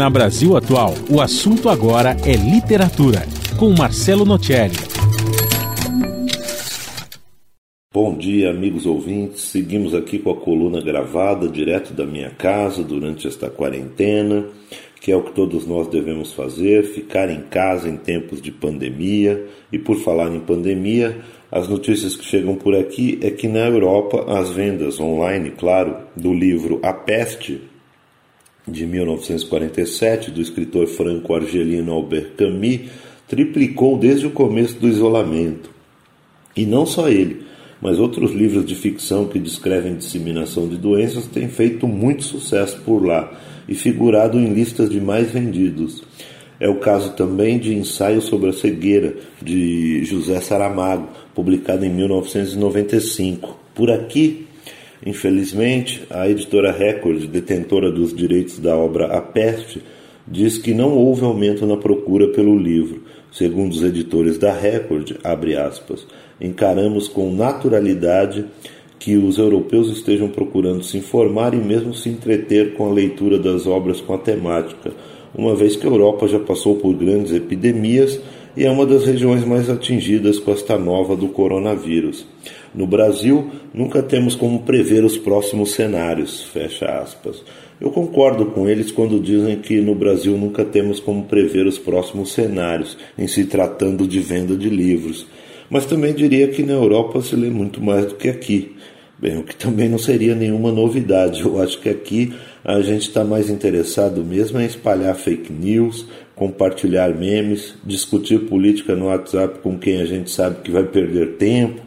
[0.00, 3.20] Na Brasil Atual, o assunto agora é literatura,
[3.58, 4.72] com Marcelo Nocelli.
[7.92, 9.42] Bom dia, amigos ouvintes.
[9.42, 14.46] Seguimos aqui com a coluna gravada direto da minha casa durante esta quarentena,
[15.02, 19.48] que é o que todos nós devemos fazer: ficar em casa em tempos de pandemia.
[19.70, 21.18] E por falar em pandemia,
[21.52, 26.32] as notícias que chegam por aqui é que na Europa as vendas online, claro, do
[26.32, 27.68] livro A Peste
[28.70, 32.80] de 1947 do escritor franco-argelino Albert Camus
[33.28, 35.70] triplicou desde o começo do isolamento.
[36.56, 37.42] E não só ele,
[37.80, 43.04] mas outros livros de ficção que descrevem disseminação de doenças têm feito muito sucesso por
[43.04, 43.32] lá
[43.68, 46.02] e figurado em listas de mais vendidos.
[46.58, 53.58] É o caso também de Ensaio sobre a Cegueira, de José Saramago, publicado em 1995.
[53.74, 54.46] Por aqui,
[55.04, 59.82] infelizmente, a editora Record, detentora dos direitos da obra A Peste,
[60.26, 63.02] diz que não houve aumento na procura pelo livro.
[63.32, 66.06] Segundo os editores da Record, aspas,
[66.40, 68.44] encaramos com naturalidade
[68.98, 73.66] que os europeus estejam procurando se informar e mesmo se entreter com a leitura das
[73.66, 74.92] obras com a temática
[75.34, 78.20] uma vez que a Europa já passou por grandes epidemias
[78.56, 82.26] e é uma das regiões mais atingidas com esta nova do coronavírus.
[82.74, 87.42] No Brasil, nunca temos como prever os próximos cenários, fecha aspas.
[87.80, 92.32] Eu concordo com eles quando dizem que no Brasil nunca temos como prever os próximos
[92.32, 95.26] cenários, em se tratando de venda de livros.
[95.68, 98.76] Mas também diria que na Europa se lê muito mais do que aqui.
[99.20, 101.42] Bem, o que também não seria nenhuma novidade.
[101.42, 102.32] Eu acho que aqui
[102.64, 109.08] a gente está mais interessado mesmo em espalhar fake news, compartilhar memes, discutir política no
[109.08, 111.82] WhatsApp com quem a gente sabe que vai perder tempo.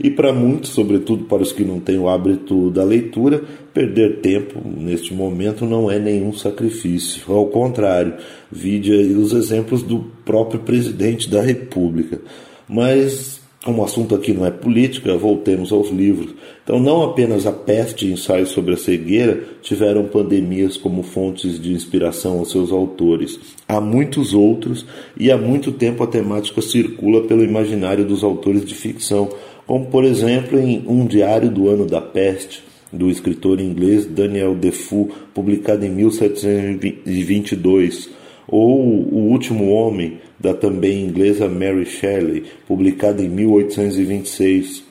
[0.00, 3.42] E para muitos, sobretudo para os que não têm o hábito da leitura,
[3.74, 7.22] perder tempo neste momento não é nenhum sacrifício.
[7.30, 8.14] Ao contrário,
[8.50, 12.18] vide os exemplos do próprio presidente da República.
[12.66, 16.32] Mas como o assunto aqui não é política, voltemos aos livros.
[16.62, 21.72] Então, não apenas a peste e ensaios sobre a cegueira tiveram pandemias como fontes de
[21.72, 23.40] inspiração aos seus autores.
[23.66, 24.86] Há muitos outros,
[25.16, 29.28] e há muito tempo a temática circula pelo imaginário dos autores de ficção,
[29.66, 35.08] como, por exemplo, em Um Diário do Ano da Peste, do escritor inglês Daniel Defoe,
[35.34, 38.17] publicado em 1722
[38.48, 44.82] ou O Último Homem, da também inglesa Mary Shelley, publicada em 1826,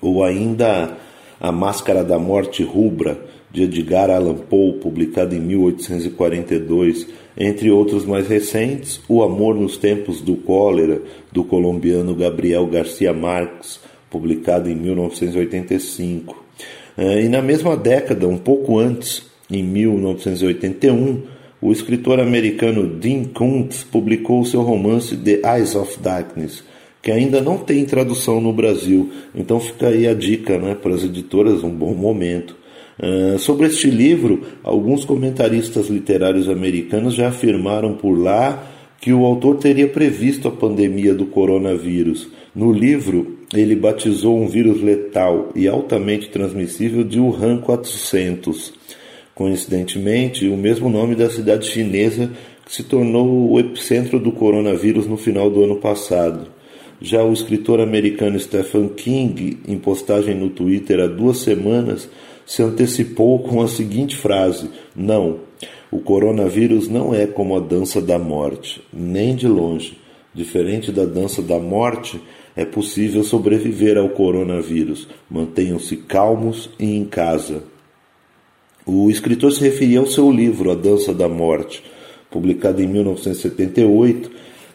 [0.00, 0.96] ou ainda
[1.40, 3.18] A Máscara da Morte Rubra,
[3.50, 7.06] de Edgar Allan Poe, publicada em 1842,
[7.36, 11.00] entre outros mais recentes, O Amor nos Tempos do Cólera,
[11.32, 16.44] do colombiano Gabriel Garcia Marques, publicado em 1985.
[16.96, 21.22] Eh, e na mesma década, um pouco antes, em 1981,
[21.64, 26.62] o escritor americano Dean Koontz publicou seu romance The Eyes of Darkness,
[27.00, 31.02] que ainda não tem tradução no Brasil, então fica aí a dica né, para as
[31.02, 32.54] editoras, um bom momento.
[32.98, 38.70] Uh, sobre este livro, alguns comentaristas literários americanos já afirmaram por lá
[39.00, 42.28] que o autor teria previsto a pandemia do coronavírus.
[42.54, 48.83] No livro, ele batizou um vírus letal e altamente transmissível de Wuhan 400
[49.34, 52.30] coincidentemente, o mesmo nome da cidade chinesa
[52.64, 56.48] que se tornou o epicentro do coronavírus no final do ano passado.
[57.00, 62.08] Já o escritor americano Stephen King, em postagem no Twitter há duas semanas,
[62.46, 65.40] se antecipou com a seguinte frase: Não,
[65.90, 69.98] o coronavírus não é como a dança da morte, nem de longe.
[70.34, 72.20] Diferente da dança da morte,
[72.56, 75.06] é possível sobreviver ao coronavírus.
[75.30, 77.73] Mantenham-se calmos e em casa.
[78.86, 81.82] O escritor se referia ao seu livro A Dança da Morte,
[82.30, 84.30] publicado em 1978,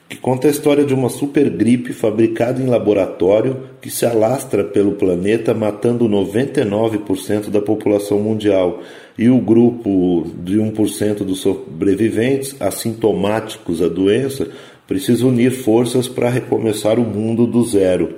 [0.10, 5.54] que conta a história de uma supergripe fabricada em laboratório que se alastra pelo planeta,
[5.54, 8.82] matando 99% da população mundial.
[9.16, 14.48] E o grupo de 1% dos sobreviventes, assintomáticos à doença,
[14.88, 18.16] precisa unir forças para recomeçar o mundo do zero.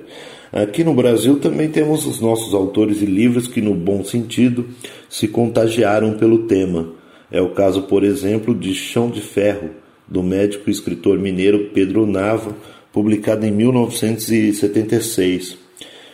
[0.51, 4.65] Aqui no Brasil também temos os nossos autores de livros que, no bom sentido,
[5.07, 6.89] se contagiaram pelo tema.
[7.31, 9.69] É o caso, por exemplo, de Chão de Ferro,
[10.05, 12.53] do médico e escritor mineiro Pedro Nava,
[12.91, 15.57] publicado em 1976.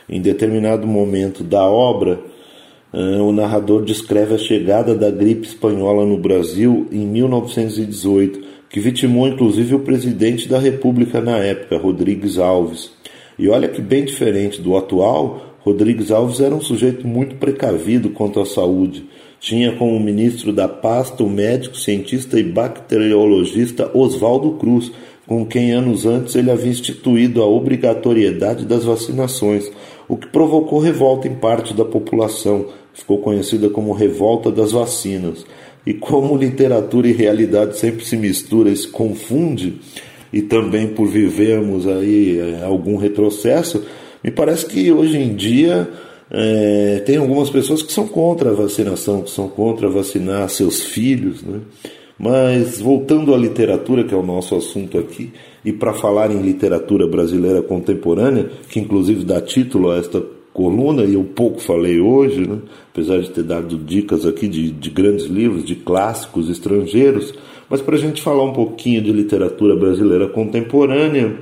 [0.07, 2.19] Em determinado momento da obra,
[2.93, 9.27] eh, o narrador descreve a chegada da gripe espanhola no Brasil em 1918, que vitimou
[9.27, 12.95] inclusive o presidente da República na época, Rodrigues Alves.
[13.37, 18.39] E olha que bem diferente do atual, Rodrigues Alves era um sujeito muito precavido quanto
[18.39, 19.05] à saúde.
[19.39, 24.91] Tinha como ministro da pasta o médico, cientista e bacteriologista Oswaldo Cruz,
[25.27, 29.69] com quem anos antes ele havia instituído a obrigatoriedade das vacinações,
[30.07, 35.45] o que provocou revolta em parte da população, ficou conhecida como Revolta das Vacinas.
[35.85, 39.79] E como literatura e realidade sempre se mistura e se confunde,
[40.31, 43.83] e também por vivermos aí é, algum retrocesso,
[44.23, 45.89] me parece que hoje em dia
[46.29, 51.41] é, tem algumas pessoas que são contra a vacinação, que são contra vacinar seus filhos,
[51.43, 51.59] né?
[52.19, 55.31] Mas voltando à literatura, que é o nosso assunto aqui,
[55.63, 61.13] e para falar em literatura brasileira contemporânea, que inclusive dá título a esta coluna, e
[61.13, 62.57] eu pouco falei hoje, né?
[62.91, 67.31] apesar de ter dado dicas aqui de, de grandes livros, de clássicos estrangeiros,
[67.69, 71.37] mas para a gente falar um pouquinho de literatura brasileira contemporânea,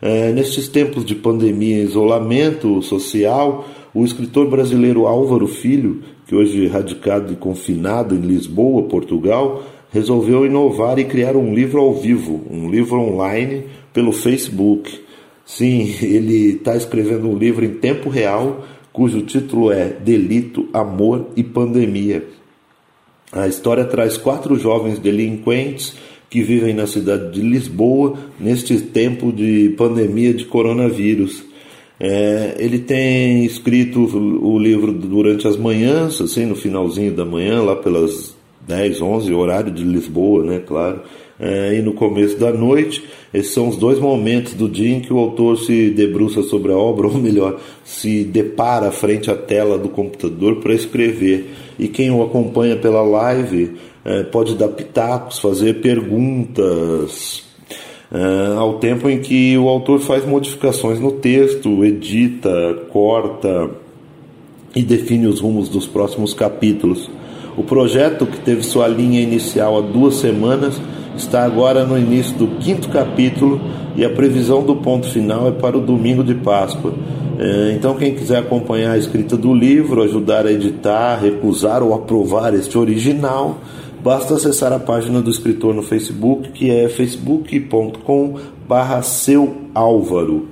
[0.00, 6.66] é, nestes tempos de pandemia e isolamento social, o escritor brasileiro Álvaro Filho, que hoje
[6.66, 12.42] é radicado e confinado em Lisboa, Portugal, resolveu inovar e criar um livro ao vivo,
[12.50, 15.00] um livro online pelo Facebook.
[15.44, 21.42] Sim, ele está escrevendo um livro em tempo real, cujo título é Delito, Amor e
[21.42, 22.24] Pandemia.
[23.32, 25.94] A história traz quatro jovens delinquentes
[26.30, 31.44] que vivem na cidade de Lisboa neste tempo de pandemia de coronavírus.
[32.00, 37.74] É, ele tem escrito o livro durante as manhãs, assim, no finalzinho da manhã, lá
[37.74, 38.37] pelas
[38.68, 41.00] 10, 11, horário de Lisboa, né, claro,
[41.40, 43.02] é, e no começo da noite.
[43.32, 46.76] Esses são os dois momentos do dia em que o autor se debruça sobre a
[46.76, 51.50] obra, ou melhor, se depara frente à tela do computador para escrever.
[51.78, 57.44] E quem o acompanha pela live é, pode dar pitacos, fazer perguntas,
[58.12, 63.70] é, ao tempo em que o autor faz modificações no texto, edita, corta
[64.74, 67.10] e define os rumos dos próximos capítulos.
[67.58, 70.80] O projeto, que teve sua linha inicial há duas semanas,
[71.16, 73.60] está agora no início do quinto capítulo
[73.96, 76.94] e a previsão do ponto final é para o domingo de Páscoa.
[77.36, 82.54] É, então, quem quiser acompanhar a escrita do livro, ajudar a editar, recusar ou aprovar
[82.54, 83.58] este original,
[84.04, 90.46] basta acessar a página do escritor no Facebook, que é facebook.com/barra seu Álvaro.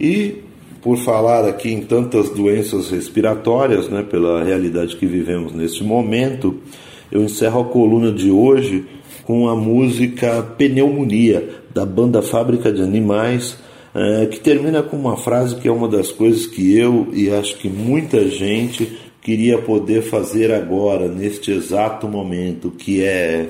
[0.00, 0.43] E
[0.84, 6.56] por falar aqui em tantas doenças respiratórias, né, pela realidade que vivemos neste momento,
[7.10, 8.84] eu encerro a coluna de hoje
[9.24, 13.56] com a música Pneumonia, da banda Fábrica de Animais,
[13.94, 17.56] é, que termina com uma frase que é uma das coisas que eu e acho
[17.56, 23.48] que muita gente queria poder fazer agora, neste exato momento, que é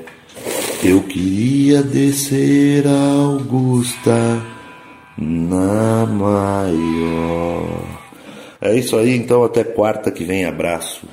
[0.84, 4.54] Eu queria descer a Augusta
[5.16, 7.84] na maior.
[8.60, 10.44] É isso aí, então até quarta que vem.
[10.44, 11.06] Abraço.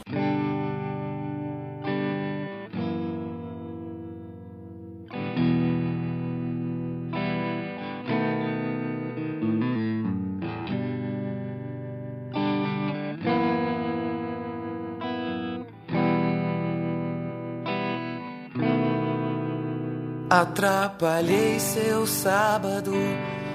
[20.30, 22.94] Atrapalhei seu sábado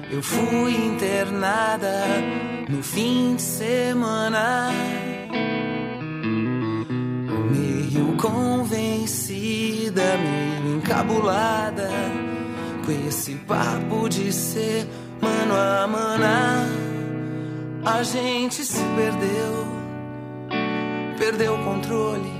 [0.09, 2.05] eu fui internada
[2.69, 4.69] no fim de semana.
[7.51, 11.89] Meio convencida, meio encabulada.
[12.85, 14.87] Com esse papo de ser
[15.21, 16.69] mano a mana.
[17.85, 19.67] A gente se perdeu,
[21.17, 22.31] perdeu o controle,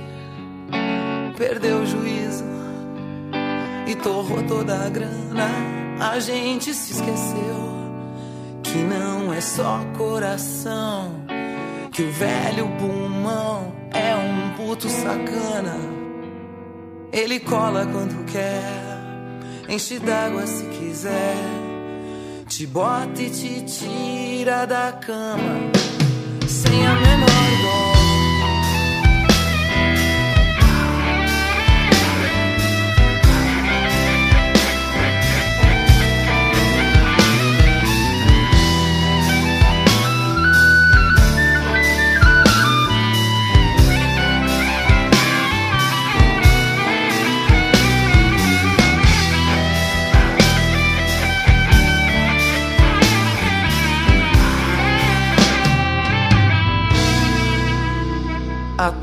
[1.36, 2.44] perdeu o juízo
[3.86, 7.68] e torrou toda a grana a gente se esqueceu
[8.62, 11.12] que não é só coração,
[11.92, 15.76] que o velho pulmão é um puto sacana.
[17.12, 18.62] Ele cola quando quer,
[19.68, 21.36] enche d'água se quiser,
[22.46, 25.70] te bota e te tira da cama
[26.46, 26.94] sem a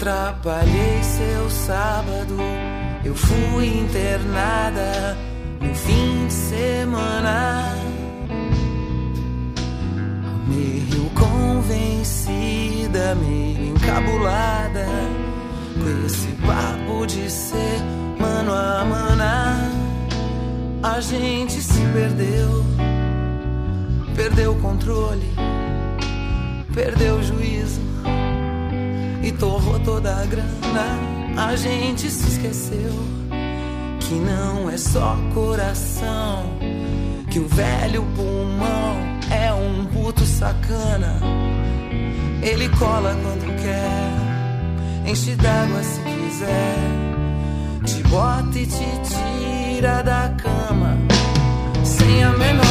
[0.06, 2.38] Atrapalhei seu sábado,
[3.04, 5.18] eu fui internada
[5.60, 7.74] no fim de semana.
[10.48, 14.86] meio convencida, meio encabulada,
[15.74, 17.82] com esse papo de ser
[18.20, 19.72] mano a mana.
[20.84, 22.64] A gente se perdeu,
[24.16, 25.34] perdeu o controle,
[26.76, 27.85] perdeu o juízo
[29.26, 31.36] e torrou toda a grana.
[31.36, 32.94] A gente se esqueceu
[34.00, 36.44] que não é só coração,
[37.32, 38.96] que o velho pulmão
[39.32, 41.20] é um puto sacana.
[42.44, 46.78] Ele cola quando quer, enche d'água se quiser,
[47.84, 50.96] te bota e te tira da cama,
[51.84, 52.65] sem a menor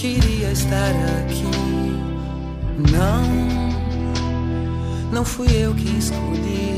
[0.00, 1.44] queria estar aqui.
[2.90, 3.22] Não,
[5.12, 6.74] não fui eu que escolhi.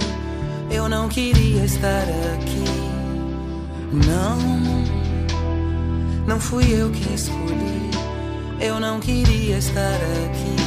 [0.68, 2.02] Eu não queria estar
[2.34, 2.64] aqui.
[3.92, 4.36] Não,
[6.26, 7.90] não fui eu que escolhi.
[8.60, 10.61] Eu não queria estar aqui.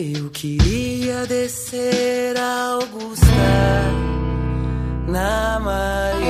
[0.00, 3.26] Eu queria descer a Augusta
[5.08, 6.28] na Maria.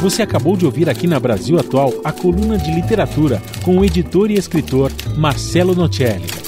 [0.00, 4.32] Você acabou de ouvir aqui na Brasil Atual a coluna de literatura com o editor
[4.32, 6.45] e escritor Marcelo Nocelli.